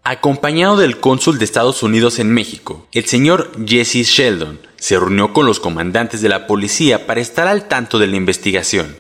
Acompañado 0.02 0.76
del 0.78 0.98
cónsul 0.98 1.38
de 1.38 1.44
Estados 1.44 1.82
Unidos 1.82 2.18
en 2.18 2.32
México, 2.32 2.88
el 2.92 3.04
señor 3.04 3.52
Jesse 3.64 4.06
Sheldon 4.06 4.58
se 4.76 4.98
reunió 4.98 5.32
con 5.32 5.44
los 5.44 5.60
comandantes 5.60 6.22
de 6.22 6.30
la 6.30 6.46
policía 6.46 7.06
para 7.06 7.20
estar 7.20 7.46
al 7.46 7.68
tanto 7.68 7.98
de 7.98 8.06
la 8.06 8.16
investigación. 8.16 8.96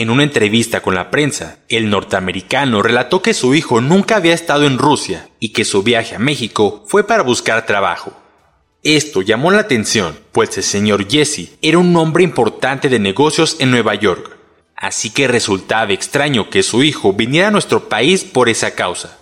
En 0.00 0.10
una 0.10 0.22
entrevista 0.22 0.80
con 0.80 0.94
la 0.94 1.10
prensa, 1.10 1.58
el 1.68 1.90
norteamericano 1.90 2.82
relató 2.82 3.20
que 3.20 3.34
su 3.34 3.56
hijo 3.56 3.80
nunca 3.80 4.14
había 4.14 4.32
estado 4.32 4.64
en 4.64 4.78
Rusia 4.78 5.28
y 5.40 5.48
que 5.48 5.64
su 5.64 5.82
viaje 5.82 6.14
a 6.14 6.20
México 6.20 6.84
fue 6.86 7.04
para 7.04 7.24
buscar 7.24 7.66
trabajo. 7.66 8.12
Esto 8.84 9.22
llamó 9.22 9.50
la 9.50 9.58
atención, 9.58 10.16
pues 10.30 10.56
el 10.56 10.62
señor 10.62 11.10
Jesse 11.10 11.50
era 11.62 11.78
un 11.78 11.96
hombre 11.96 12.22
importante 12.22 12.88
de 12.88 13.00
negocios 13.00 13.56
en 13.58 13.72
Nueva 13.72 13.96
York, 13.96 14.38
así 14.76 15.10
que 15.10 15.26
resultaba 15.26 15.92
extraño 15.92 16.48
que 16.48 16.62
su 16.62 16.84
hijo 16.84 17.12
viniera 17.12 17.48
a 17.48 17.50
nuestro 17.50 17.88
país 17.88 18.22
por 18.22 18.48
esa 18.48 18.76
causa. 18.76 19.18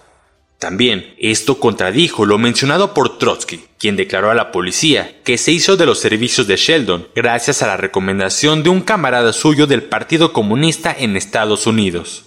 También 0.59 1.15
esto 1.19 1.61
contradijo 1.61 2.25
lo 2.25 2.39
mencionado 2.39 2.95
por 2.95 3.19
Trotsky, 3.19 3.65
quien 3.79 3.97
declaró 3.97 4.31
a 4.31 4.35
la 4.35 4.53
policía 4.53 5.21
que 5.23 5.37
se 5.37 5.53
hizo 5.53 5.77
de 5.77 5.85
los 5.85 5.99
servicios 5.99 6.47
de 6.47 6.57
Sheldon 6.57 7.09
gracias 7.15 7.63
a 7.63 7.67
la 7.67 7.77
recomendación 7.77 8.63
de 8.63 8.71
un 8.71 8.81
camarada 8.81 9.35
suyo 9.35 9.67
del 9.67 9.83
Partido 9.83 10.33
Comunista 10.33 10.97
en 10.99 11.17
Estados 11.17 11.67
Unidos. 11.67 12.25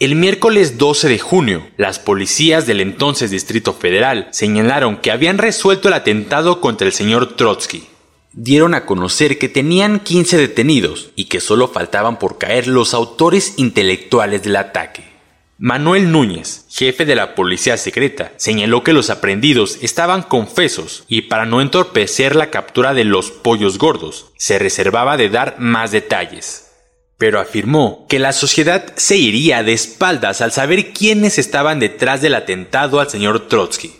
El 0.00 0.14
miércoles 0.14 0.78
12 0.78 1.08
de 1.08 1.18
junio, 1.18 1.66
las 1.76 1.98
policías 1.98 2.66
del 2.66 2.80
entonces 2.80 3.30
Distrito 3.30 3.74
Federal 3.74 4.28
señalaron 4.30 4.96
que 4.96 5.10
habían 5.10 5.38
resuelto 5.38 5.88
el 5.88 5.94
atentado 5.94 6.60
contra 6.60 6.86
el 6.86 6.92
señor 6.92 7.34
Trotsky. 7.34 7.84
Dieron 8.32 8.74
a 8.74 8.86
conocer 8.86 9.38
que 9.38 9.48
tenían 9.48 10.00
15 10.00 10.38
detenidos 10.38 11.10
y 11.16 11.24
que 11.24 11.40
solo 11.40 11.68
faltaban 11.68 12.18
por 12.18 12.38
caer 12.38 12.68
los 12.68 12.94
autores 12.94 13.54
intelectuales 13.56 14.44
del 14.44 14.56
ataque. 14.56 15.17
Manuel 15.60 16.12
Núñez, 16.12 16.66
jefe 16.70 17.04
de 17.04 17.16
la 17.16 17.34
policía 17.34 17.76
secreta, 17.76 18.30
señaló 18.36 18.84
que 18.84 18.92
los 18.92 19.10
aprendidos 19.10 19.78
estaban 19.82 20.22
confesos 20.22 21.02
y 21.08 21.22
para 21.22 21.46
no 21.46 21.60
entorpecer 21.60 22.36
la 22.36 22.50
captura 22.50 22.94
de 22.94 23.02
los 23.02 23.32
pollos 23.32 23.76
gordos, 23.76 24.26
se 24.36 24.60
reservaba 24.60 25.16
de 25.16 25.30
dar 25.30 25.56
más 25.58 25.90
detalles. 25.90 26.70
Pero 27.16 27.40
afirmó 27.40 28.06
que 28.08 28.20
la 28.20 28.32
sociedad 28.32 28.92
se 28.94 29.16
iría 29.16 29.64
de 29.64 29.72
espaldas 29.72 30.42
al 30.42 30.52
saber 30.52 30.92
quiénes 30.92 31.40
estaban 31.40 31.80
detrás 31.80 32.22
del 32.22 32.36
atentado 32.36 33.00
al 33.00 33.10
señor 33.10 33.48
Trotsky. 33.48 33.96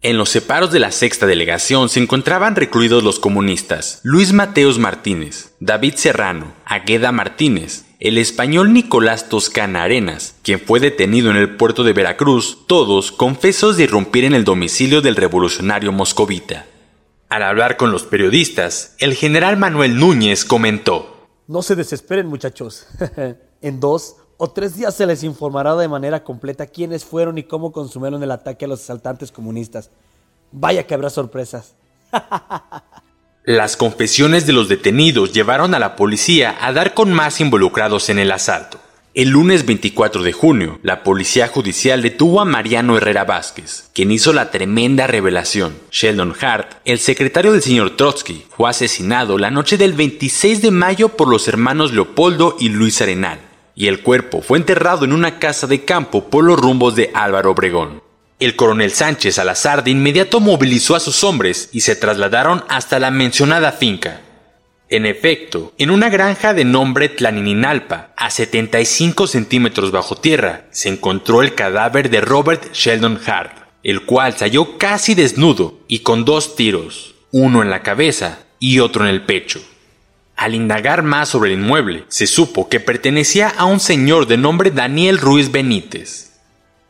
En 0.00 0.16
los 0.16 0.30
separos 0.30 0.72
de 0.72 0.80
la 0.80 0.92
sexta 0.92 1.26
delegación 1.26 1.90
se 1.90 2.00
encontraban 2.00 2.56
recluidos 2.56 3.04
los 3.04 3.20
comunistas 3.20 4.00
Luis 4.02 4.32
Mateos 4.32 4.78
Martínez, 4.78 5.52
David 5.60 5.94
Serrano, 5.96 6.54
Agueda 6.64 7.12
Martínez, 7.12 7.84
el 8.02 8.18
español 8.18 8.72
Nicolás 8.72 9.28
Toscana 9.28 9.84
Arenas, 9.84 10.34
quien 10.42 10.58
fue 10.58 10.80
detenido 10.80 11.30
en 11.30 11.36
el 11.36 11.56
puerto 11.56 11.84
de 11.84 11.92
Veracruz, 11.92 12.66
todos 12.66 13.12
confesos 13.12 13.76
de 13.76 13.84
irrumpir 13.84 14.24
en 14.24 14.34
el 14.34 14.42
domicilio 14.42 15.02
del 15.02 15.14
revolucionario 15.14 15.92
moscovita. 15.92 16.66
Al 17.28 17.44
hablar 17.44 17.76
con 17.76 17.92
los 17.92 18.02
periodistas, 18.02 18.96
el 18.98 19.14
general 19.14 19.56
Manuel 19.56 20.00
Núñez 20.00 20.44
comentó, 20.44 21.28
No 21.46 21.62
se 21.62 21.76
desesperen 21.76 22.26
muchachos, 22.26 22.88
en 23.62 23.78
dos 23.78 24.16
o 24.36 24.50
tres 24.50 24.74
días 24.74 24.96
se 24.96 25.06
les 25.06 25.22
informará 25.22 25.76
de 25.76 25.86
manera 25.86 26.24
completa 26.24 26.66
quiénes 26.66 27.04
fueron 27.04 27.38
y 27.38 27.44
cómo 27.44 27.70
consumieron 27.70 28.20
el 28.20 28.32
ataque 28.32 28.64
a 28.64 28.68
los 28.68 28.80
asaltantes 28.80 29.30
comunistas. 29.30 29.92
Vaya 30.50 30.88
que 30.88 30.94
habrá 30.94 31.08
sorpresas. 31.08 31.76
Las 33.44 33.76
confesiones 33.76 34.46
de 34.46 34.52
los 34.52 34.68
detenidos 34.68 35.32
llevaron 35.32 35.74
a 35.74 35.80
la 35.80 35.96
policía 35.96 36.56
a 36.60 36.72
dar 36.72 36.94
con 36.94 37.12
más 37.12 37.40
involucrados 37.40 38.08
en 38.08 38.20
el 38.20 38.30
asalto. 38.30 38.78
El 39.14 39.30
lunes 39.30 39.66
24 39.66 40.22
de 40.22 40.32
junio, 40.32 40.78
la 40.84 41.02
policía 41.02 41.48
judicial 41.48 42.02
detuvo 42.02 42.40
a 42.40 42.44
Mariano 42.44 42.96
Herrera 42.96 43.24
Vázquez, 43.24 43.90
quien 43.94 44.12
hizo 44.12 44.32
la 44.32 44.52
tremenda 44.52 45.08
revelación. 45.08 45.74
Sheldon 45.90 46.36
Hart, 46.40 46.74
el 46.84 47.00
secretario 47.00 47.50
del 47.50 47.62
señor 47.62 47.96
Trotsky, 47.96 48.44
fue 48.56 48.70
asesinado 48.70 49.36
la 49.38 49.50
noche 49.50 49.76
del 49.76 49.94
26 49.94 50.62
de 50.62 50.70
mayo 50.70 51.08
por 51.08 51.26
los 51.26 51.48
hermanos 51.48 51.92
Leopoldo 51.92 52.56
y 52.60 52.68
Luis 52.68 53.02
Arenal, 53.02 53.40
y 53.74 53.88
el 53.88 54.02
cuerpo 54.02 54.40
fue 54.40 54.58
enterrado 54.58 55.04
en 55.04 55.12
una 55.12 55.40
casa 55.40 55.66
de 55.66 55.84
campo 55.84 56.30
por 56.30 56.44
los 56.44 56.60
rumbos 56.60 56.94
de 56.94 57.10
Álvaro 57.12 57.50
Obregón. 57.50 58.01
El 58.42 58.56
coronel 58.56 58.90
Sánchez 58.90 59.36
Salazar 59.36 59.84
de 59.84 59.92
inmediato 59.92 60.40
movilizó 60.40 60.96
a 60.96 61.00
sus 61.00 61.22
hombres 61.22 61.68
y 61.70 61.82
se 61.82 61.94
trasladaron 61.94 62.64
hasta 62.68 62.98
la 62.98 63.12
mencionada 63.12 63.70
finca. 63.70 64.20
En 64.88 65.06
efecto, 65.06 65.72
en 65.78 65.92
una 65.92 66.10
granja 66.10 66.52
de 66.52 66.64
nombre 66.64 67.08
Tlanininalpa, 67.08 68.10
a 68.16 68.30
75 68.30 69.28
centímetros 69.28 69.92
bajo 69.92 70.16
tierra, 70.16 70.64
se 70.72 70.88
encontró 70.88 71.40
el 71.40 71.54
cadáver 71.54 72.10
de 72.10 72.20
Robert 72.20 72.72
Sheldon 72.72 73.20
Hart, 73.24 73.58
el 73.84 74.04
cual 74.06 74.36
se 74.36 74.46
halló 74.46 74.76
casi 74.76 75.14
desnudo 75.14 75.78
y 75.86 76.00
con 76.00 76.24
dos 76.24 76.56
tiros, 76.56 77.14
uno 77.30 77.62
en 77.62 77.70
la 77.70 77.84
cabeza 77.84 78.40
y 78.58 78.80
otro 78.80 79.04
en 79.04 79.10
el 79.10 79.22
pecho. 79.22 79.62
Al 80.34 80.56
indagar 80.56 81.04
más 81.04 81.28
sobre 81.28 81.52
el 81.52 81.60
inmueble, 81.60 82.06
se 82.08 82.26
supo 82.26 82.68
que 82.68 82.80
pertenecía 82.80 83.50
a 83.50 83.66
un 83.66 83.78
señor 83.78 84.26
de 84.26 84.36
nombre 84.36 84.72
Daniel 84.72 85.18
Ruiz 85.18 85.52
Benítez, 85.52 86.31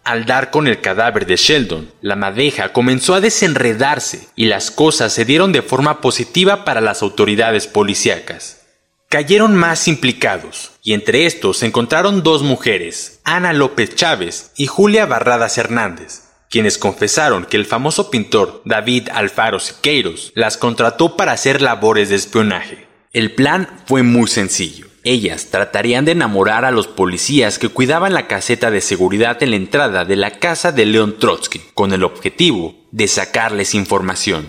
al 0.04 0.24
dar 0.26 0.50
con 0.50 0.66
el 0.66 0.80
cadáver 0.80 1.26
de 1.26 1.36
Sheldon, 1.36 1.92
la 2.00 2.16
madeja 2.16 2.72
comenzó 2.72 3.14
a 3.14 3.20
desenredarse 3.20 4.28
y 4.34 4.46
las 4.46 4.70
cosas 4.70 5.12
se 5.12 5.24
dieron 5.24 5.52
de 5.52 5.62
forma 5.62 6.00
positiva 6.00 6.64
para 6.64 6.80
las 6.80 7.02
autoridades 7.02 7.66
policíacas. 7.66 8.62
Cayeron 9.08 9.54
más 9.54 9.88
implicados, 9.88 10.72
y 10.82 10.94
entre 10.94 11.26
estos 11.26 11.58
se 11.58 11.66
encontraron 11.66 12.22
dos 12.22 12.42
mujeres, 12.42 13.20
Ana 13.24 13.52
López 13.52 13.94
Chávez 13.94 14.52
y 14.56 14.66
Julia 14.66 15.06
Barradas 15.06 15.58
Hernández, 15.58 16.22
quienes 16.50 16.78
confesaron 16.78 17.44
que 17.44 17.56
el 17.56 17.66
famoso 17.66 18.10
pintor 18.10 18.62
David 18.64 19.08
Alfaro 19.12 19.60
Siqueiros 19.60 20.32
las 20.34 20.56
contrató 20.56 21.16
para 21.16 21.32
hacer 21.32 21.62
labores 21.62 22.08
de 22.08 22.16
espionaje. 22.16 22.88
El 23.12 23.34
plan 23.34 23.68
fue 23.86 24.02
muy 24.02 24.26
sencillo. 24.28 24.91
Ellas 25.04 25.46
tratarían 25.50 26.04
de 26.04 26.12
enamorar 26.12 26.64
a 26.64 26.70
los 26.70 26.86
policías 26.86 27.58
que 27.58 27.68
cuidaban 27.68 28.14
la 28.14 28.28
caseta 28.28 28.70
de 28.70 28.80
seguridad 28.80 29.42
en 29.42 29.50
la 29.50 29.56
entrada 29.56 30.04
de 30.04 30.14
la 30.14 30.38
casa 30.38 30.70
de 30.70 30.86
León 30.86 31.16
Trotsky, 31.18 31.60
con 31.74 31.92
el 31.92 32.04
objetivo 32.04 32.76
de 32.92 33.08
sacarles 33.08 33.74
información. 33.74 34.46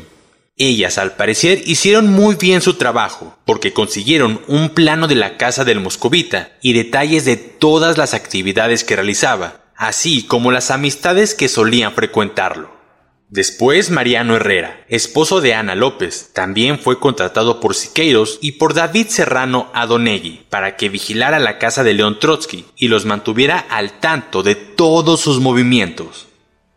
Ellas 0.55 0.99
al 0.99 1.15
parecer 1.15 1.63
hicieron 1.65 2.07
muy 2.07 2.35
bien 2.35 2.61
su 2.61 2.75
trabajo, 2.75 3.35
porque 3.45 3.73
consiguieron 3.73 4.41
un 4.47 4.69
plano 4.69 5.07
de 5.07 5.15
la 5.15 5.37
casa 5.37 5.65
del 5.65 5.79
moscovita 5.79 6.51
y 6.61 6.73
detalles 6.73 7.25
de 7.25 7.37
todas 7.37 7.97
las 7.97 8.13
actividades 8.13 8.83
que 8.83 8.95
realizaba, 8.95 9.61
así 9.75 10.21
como 10.21 10.51
las 10.51 10.69
amistades 10.69 11.33
que 11.33 11.49
solían 11.49 11.93
frecuentarlo. 11.93 12.72
Después 13.33 13.89
Mariano 13.89 14.35
Herrera, 14.35 14.85
esposo 14.89 15.41
de 15.41 15.55
Ana 15.55 15.73
López, 15.73 16.29
también 16.33 16.77
fue 16.77 16.99
contratado 16.99 17.59
por 17.59 17.73
Siqueiros 17.73 18.37
y 18.43 18.51
por 18.51 18.75
David 18.75 19.07
Serrano 19.07 19.71
Adonegui 19.73 20.45
para 20.51 20.75
que 20.75 20.87
vigilara 20.87 21.39
la 21.39 21.57
casa 21.57 21.83
de 21.83 21.95
León 21.95 22.19
Trotsky 22.19 22.63
y 22.77 22.89
los 22.89 23.05
mantuviera 23.05 23.57
al 23.57 23.99
tanto 23.99 24.43
de 24.43 24.53
todos 24.53 25.19
sus 25.21 25.39
movimientos. 25.39 26.27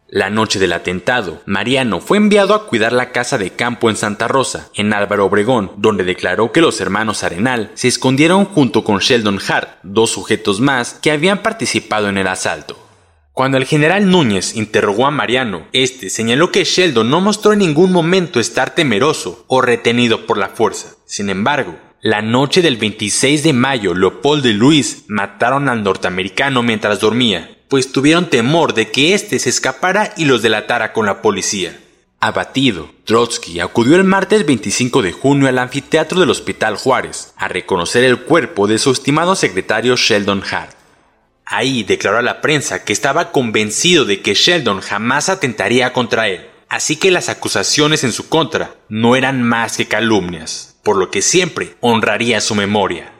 La 0.09 0.31
noche 0.31 0.59
del 0.59 0.73
atentado, 0.73 1.43
Mariano 1.45 2.01
fue 2.01 2.17
enviado 2.17 2.55
a 2.55 2.67
cuidar 2.67 2.95
la 2.95 3.13
casa 3.13 3.37
de 3.37 3.51
campo 3.51 3.91
en 3.91 3.97
Santa 3.97 4.27
Rosa, 4.27 4.71
en 4.73 4.95
Álvaro 4.95 5.27
Obregón, 5.27 5.73
donde 5.77 6.05
declaró 6.05 6.53
que 6.53 6.63
los 6.63 6.81
hermanos 6.81 7.23
Arenal 7.23 7.71
se 7.75 7.89
escondieron 7.89 8.47
junto 8.47 8.83
con 8.83 9.01
Sheldon 9.01 9.41
Hart, 9.47 9.81
dos 9.83 10.09
sujetos 10.09 10.61
más 10.61 10.95
que 10.95 11.11
habían 11.11 11.43
participado 11.43 12.09
en 12.09 12.17
el 12.17 12.29
asalto. 12.29 12.86
Cuando 13.37 13.59
el 13.59 13.67
general 13.67 14.11
Núñez 14.11 14.57
interrogó 14.57 15.05
a 15.05 15.11
Mariano, 15.11 15.67
este 15.75 16.09
señaló 16.09 16.51
que 16.51 16.65
Sheldon 16.65 17.11
no 17.11 17.21
mostró 17.21 17.53
en 17.53 17.59
ningún 17.59 17.93
momento 17.93 18.41
estar 18.41 18.75
temeroso 18.75 19.45
o 19.47 19.61
retenido 19.61 20.25
por 20.25 20.39
la 20.39 20.49
fuerza. 20.49 20.95
Sin 21.05 21.29
embargo, 21.29 21.77
la 22.01 22.23
noche 22.23 22.63
del 22.63 22.79
26 22.79 23.43
de 23.43 23.53
mayo, 23.53 23.93
Leopoldo 23.93 24.49
y 24.49 24.55
Luis 24.55 25.05
mataron 25.09 25.69
al 25.69 25.83
norteamericano 25.83 26.63
mientras 26.63 26.99
dormía, 26.99 27.59
pues 27.69 27.93
tuvieron 27.93 28.31
temor 28.31 28.73
de 28.73 28.91
que 28.91 29.13
éste 29.13 29.39
se 29.39 29.51
escapara 29.51 30.15
y 30.17 30.25
los 30.25 30.41
delatara 30.41 30.95
con 30.95 31.05
la 31.05 31.21
policía. 31.21 31.79
Abatido, 32.21 32.89
Trotsky 33.05 33.61
acudió 33.61 33.97
el 33.97 34.05
martes 34.05 34.47
25 34.47 35.03
de 35.03 35.13
junio 35.13 35.47
al 35.47 35.59
anfiteatro 35.59 36.21
del 36.21 36.31
Hospital 36.31 36.77
Juárez 36.77 37.35
a 37.37 37.49
reconocer 37.49 38.03
el 38.03 38.21
cuerpo 38.21 38.67
de 38.67 38.79
su 38.79 38.93
estimado 38.93 39.37
secretario 39.37 39.95
Sheldon 39.95 40.43
Hart. 40.51 40.76
Ahí 41.47 41.85
declaró 41.85 42.19
a 42.19 42.23
la 42.23 42.41
prensa 42.41 42.83
que 42.85 42.93
estaba 42.93 43.31
convencido 43.31 44.05
de 44.05 44.21
que 44.21 44.35
Sheldon 44.35 44.81
jamás 44.81 45.29
atentaría 45.29 45.93
contra 45.93 46.29
él, 46.29 46.49
así 46.69 46.97
que 46.97 47.13
las 47.13 47.29
acusaciones 47.29 48.03
en 48.03 48.13
su 48.13 48.29
contra 48.29 48.75
no 48.89 49.15
eran 49.15 49.43
más 49.45 49.77
que 49.77 49.87
calumnias, 49.87 50.77
por 50.83 50.97
lo 50.97 51.09
que 51.13 51.23
siempre 51.23 51.77
honraría 51.81 52.41
su 52.41 52.57
memoria. 52.57 53.13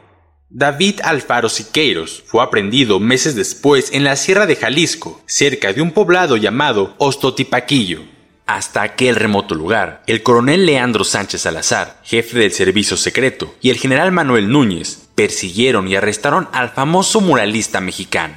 David 0.49 0.99
Alfaro 1.03 1.47
Siqueiros 1.47 2.21
fue 2.25 2.43
aprendido 2.43 2.99
meses 2.99 3.35
después 3.35 3.91
en 3.93 4.03
la 4.03 4.17
Sierra 4.17 4.45
de 4.45 4.57
Jalisco, 4.57 5.21
cerca 5.25 5.71
de 5.71 5.81
un 5.81 5.91
poblado 5.91 6.35
llamado 6.35 6.95
Ostotipaquillo. 6.97 8.01
Hasta 8.45 8.81
aquel 8.81 9.15
remoto 9.15 9.55
lugar, 9.55 10.03
el 10.07 10.23
coronel 10.23 10.65
Leandro 10.65 11.03
Sánchez 11.03 11.41
Salazar, 11.41 11.99
jefe 12.03 12.39
del 12.39 12.53
servicio 12.53 12.95
secreto, 12.95 13.55
y 13.61 13.69
el 13.69 13.77
general 13.77 14.13
Manuel 14.13 14.49
Núñez 14.49 15.06
persiguieron 15.17 15.87
y 15.87 15.95
arrestaron 15.95 16.47
al 16.51 16.69
famoso 16.69 17.21
muralista 17.21 17.81
mexicano. 17.81 18.35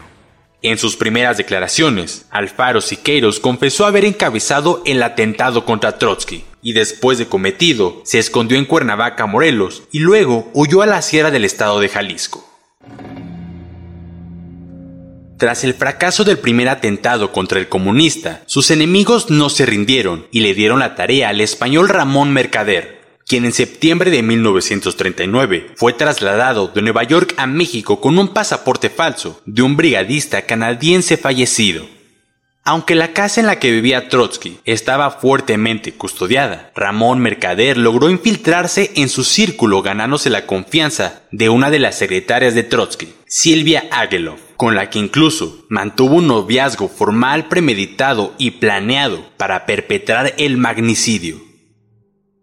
En 0.62 0.78
sus 0.78 0.96
primeras 0.96 1.36
declaraciones, 1.36 2.24
Alfaro 2.30 2.80
Siqueiros 2.80 3.38
confesó 3.38 3.84
haber 3.84 4.06
encabezado 4.06 4.82
el 4.86 5.02
atentado 5.02 5.66
contra 5.66 5.98
Trotsky 5.98 6.42
y 6.62 6.72
después 6.72 7.18
de 7.18 7.26
cometido 7.26 8.00
se 8.04 8.18
escondió 8.18 8.56
en 8.56 8.64
Cuernavaca, 8.64 9.26
Morelos 9.26 9.82
y 9.92 9.98
luego 9.98 10.50
huyó 10.54 10.80
a 10.80 10.86
la 10.86 11.02
sierra 11.02 11.30
del 11.30 11.44
estado 11.44 11.80
de 11.80 11.90
Jalisco. 11.90 12.46
Tras 15.36 15.64
el 15.64 15.74
fracaso 15.74 16.24
del 16.24 16.38
primer 16.38 16.70
atentado 16.70 17.30
contra 17.30 17.58
el 17.58 17.68
comunista, 17.68 18.42
sus 18.46 18.70
enemigos 18.70 19.28
no 19.28 19.50
se 19.50 19.66
rindieron 19.66 20.26
y 20.30 20.40
le 20.40 20.54
dieron 20.54 20.78
la 20.78 20.94
tarea 20.94 21.28
al 21.28 21.42
español 21.42 21.90
Ramón 21.90 22.32
Mercader, 22.32 22.99
quien 23.30 23.44
en 23.44 23.52
septiembre 23.52 24.10
de 24.10 24.24
1939 24.24 25.74
fue 25.76 25.92
trasladado 25.92 26.66
de 26.66 26.82
Nueva 26.82 27.04
York 27.04 27.32
a 27.36 27.46
México 27.46 28.00
con 28.00 28.18
un 28.18 28.34
pasaporte 28.34 28.90
falso 28.90 29.40
de 29.46 29.62
un 29.62 29.76
brigadista 29.76 30.42
canadiense 30.46 31.16
fallecido. 31.16 31.86
Aunque 32.64 32.96
la 32.96 33.12
casa 33.12 33.40
en 33.40 33.46
la 33.46 33.60
que 33.60 33.70
vivía 33.70 34.08
Trotsky 34.08 34.58
estaba 34.64 35.12
fuertemente 35.12 35.92
custodiada, 35.92 36.72
Ramón 36.74 37.20
Mercader 37.20 37.76
logró 37.76 38.10
infiltrarse 38.10 38.90
en 38.96 39.08
su 39.08 39.22
círculo 39.22 39.80
ganándose 39.80 40.28
la 40.28 40.44
confianza 40.46 41.22
de 41.30 41.50
una 41.50 41.70
de 41.70 41.78
las 41.78 41.96
secretarias 41.96 42.56
de 42.56 42.64
Trotsky, 42.64 43.14
Silvia 43.28 43.84
Agelov, 43.92 44.40
con 44.56 44.74
la 44.74 44.90
que 44.90 44.98
incluso 44.98 45.66
mantuvo 45.68 46.16
un 46.16 46.26
noviazgo 46.26 46.88
formal 46.88 47.46
premeditado 47.46 48.34
y 48.38 48.50
planeado 48.50 49.24
para 49.36 49.66
perpetrar 49.66 50.34
el 50.36 50.56
magnicidio 50.56 51.48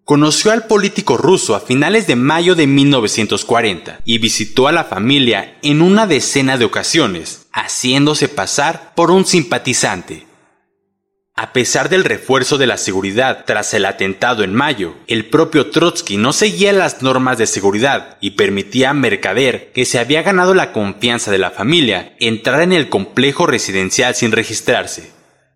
conoció 0.07 0.53
al 0.53 0.67
político 0.67 1.17
ruso 1.17 1.53
a 1.53 1.59
finales 1.59 2.07
de 2.07 2.15
mayo 2.15 2.55
de 2.55 2.65
1940 2.65 3.99
y 4.05 4.19
visitó 4.19 4.69
a 4.69 4.71
la 4.71 4.85
familia 4.85 5.57
en 5.61 5.81
una 5.81 6.07
decena 6.07 6.57
de 6.57 6.63
ocasiones, 6.63 7.47
haciéndose 7.51 8.29
pasar 8.29 8.93
por 8.95 9.11
un 9.11 9.25
simpatizante. 9.25 10.25
A 11.35 11.51
pesar 11.51 11.89
del 11.89 12.05
refuerzo 12.05 12.57
de 12.57 12.67
la 12.67 12.77
seguridad 12.77 13.43
tras 13.45 13.73
el 13.73 13.83
atentado 13.83 14.45
en 14.45 14.55
mayo, 14.55 14.95
el 15.07 15.25
propio 15.25 15.71
Trotsky 15.71 16.15
no 16.15 16.31
seguía 16.31 16.71
las 16.71 17.01
normas 17.01 17.37
de 17.37 17.45
seguridad 17.45 18.17
y 18.21 18.31
permitía 18.31 18.91
a 18.91 18.93
Mercader, 18.93 19.73
que 19.73 19.83
se 19.83 19.99
había 19.99 20.21
ganado 20.21 20.53
la 20.53 20.71
confianza 20.71 21.31
de 21.31 21.37
la 21.37 21.51
familia, 21.51 22.15
entrar 22.21 22.61
en 22.61 22.71
el 22.71 22.87
complejo 22.87 23.45
residencial 23.45 24.15
sin 24.15 24.31
registrarse. 24.31 25.11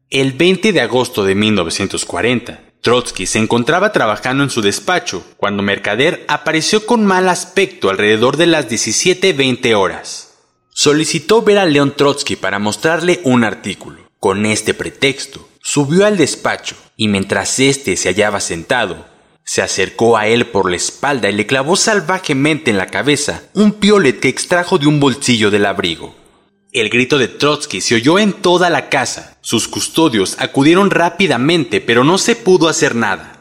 El 0.10 0.34
20 0.34 0.74
de 0.74 0.82
agosto 0.82 1.24
de 1.24 1.36
1940, 1.36 2.71
Trotsky 2.82 3.28
se 3.28 3.38
encontraba 3.38 3.92
trabajando 3.92 4.44
en 4.44 4.50
su 4.50 4.62
despacho 4.62 5.24
cuando 5.38 5.62
Mercader 5.62 6.26
apareció 6.28 6.86
con 6.86 7.06
mal 7.06 7.30
aspecto 7.30 7.90
alrededor 7.90 8.38
de 8.38 8.48
las 8.48 8.68
17.20 8.68 9.76
horas. 9.76 10.34
Solicitó 10.70 11.44
ver 11.44 11.60
a 11.60 11.66
León 11.66 11.94
Trotsky 11.96 12.36
para 12.36 12.58
mostrarle 12.58 13.22
un 13.24 13.44
artículo. 13.44 14.10
Con 14.20 14.46
este 14.46 14.74
pretexto, 14.74 15.48
subió 15.62 16.06
al 16.06 16.18
despacho 16.18 16.76
y 16.96 17.08
mientras 17.08 17.60
éste 17.60 17.98
se 17.98 18.10
hallaba 18.10 18.40
sentado, 18.40 19.06
se 19.44 19.62
acercó 19.62 20.18
a 20.18 20.28
él 20.28 20.48
por 20.48 20.70
la 20.70 20.78
espalda 20.78 21.30
y 21.30 21.34
le 21.34 21.46
clavó 21.46 21.76
salvajemente 21.76 22.72
en 22.72 22.78
la 22.78 22.88
cabeza 22.88 23.44
un 23.54 23.74
piolet 23.74 24.20
que 24.20 24.30
extrajo 24.30 24.78
de 24.78 24.88
un 24.88 25.00
bolsillo 25.00 25.52
del 25.52 25.66
abrigo. 25.66 26.16
El 26.74 26.90
grito 26.90 27.18
de 27.18 27.28
Trotsky 27.28 27.82
se 27.82 27.96
oyó 27.96 28.18
en 28.18 28.32
toda 28.32 28.70
la 28.70 28.88
casa. 28.88 29.38
Sus 29.42 29.68
custodios 29.68 30.38
acudieron 30.40 30.90
rápidamente, 30.90 31.82
pero 31.82 32.06
no 32.06 32.18
se 32.18 32.38
pudo 32.38 32.70
hacer 32.70 32.96
nada. 32.96 33.40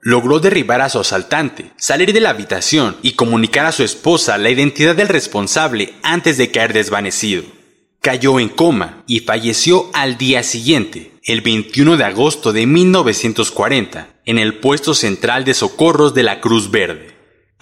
Logró 0.00 0.40
derribar 0.40 0.80
a 0.80 0.88
su 0.88 0.98
asaltante, 0.98 1.72
salir 1.76 2.14
de 2.14 2.20
la 2.20 2.30
habitación 2.30 2.96
y 3.02 3.12
comunicar 3.12 3.66
a 3.66 3.72
su 3.72 3.82
esposa 3.82 4.38
la 4.38 4.48
identidad 4.48 4.96
del 4.96 5.08
responsable 5.08 5.92
antes 6.02 6.38
de 6.38 6.50
caer 6.50 6.72
desvanecido. 6.72 7.44
Cayó 8.00 8.40
en 8.40 8.48
coma 8.48 9.04
y 9.06 9.20
falleció 9.20 9.90
al 9.92 10.16
día 10.16 10.42
siguiente, 10.42 11.12
el 11.24 11.42
21 11.42 11.98
de 11.98 12.04
agosto 12.04 12.54
de 12.54 12.66
1940, 12.66 14.08
en 14.24 14.38
el 14.38 14.54
puesto 14.54 14.94
central 14.94 15.44
de 15.44 15.52
socorros 15.52 16.14
de 16.14 16.22
la 16.22 16.40
Cruz 16.40 16.70
Verde. 16.70 17.11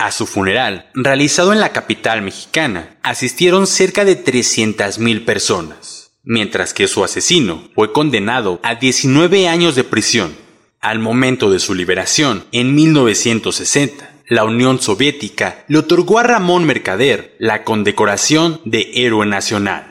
A 0.00 0.12
su 0.12 0.26
funeral, 0.26 0.88
realizado 0.94 1.52
en 1.52 1.60
la 1.60 1.72
capital 1.72 2.22
mexicana, 2.22 2.96
asistieron 3.02 3.66
cerca 3.66 4.06
de 4.06 4.24
300.000 4.24 5.26
personas, 5.26 6.12
mientras 6.22 6.72
que 6.72 6.88
su 6.88 7.04
asesino 7.04 7.68
fue 7.74 7.92
condenado 7.92 8.60
a 8.62 8.76
19 8.76 9.46
años 9.46 9.74
de 9.74 9.84
prisión. 9.84 10.34
Al 10.80 11.00
momento 11.00 11.50
de 11.50 11.58
su 11.58 11.74
liberación, 11.74 12.46
en 12.50 12.74
1960, 12.74 14.10
la 14.26 14.44
Unión 14.44 14.80
Soviética 14.80 15.66
le 15.68 15.76
otorgó 15.76 16.18
a 16.18 16.22
Ramón 16.22 16.64
Mercader 16.64 17.36
la 17.38 17.62
condecoración 17.64 18.62
de 18.64 18.90
Héroe 18.94 19.26
Nacional. 19.26 19.89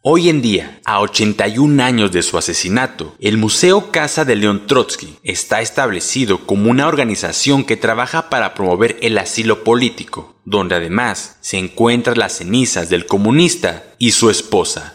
Hoy 0.00 0.28
en 0.28 0.42
día, 0.42 0.80
a 0.84 1.00
81 1.00 1.82
años 1.82 2.12
de 2.12 2.22
su 2.22 2.38
asesinato, 2.38 3.16
el 3.18 3.36
Museo 3.36 3.90
Casa 3.90 4.24
de 4.24 4.36
León 4.36 4.68
Trotsky 4.68 5.18
está 5.24 5.60
establecido 5.60 6.46
como 6.46 6.70
una 6.70 6.86
organización 6.86 7.64
que 7.64 7.76
trabaja 7.76 8.30
para 8.30 8.54
promover 8.54 8.96
el 9.02 9.18
asilo 9.18 9.64
político, 9.64 10.36
donde 10.44 10.76
además 10.76 11.36
se 11.40 11.58
encuentran 11.58 12.16
las 12.16 12.34
cenizas 12.34 12.90
del 12.90 13.06
comunista 13.06 13.92
y 13.98 14.12
su 14.12 14.30
esposa. 14.30 14.94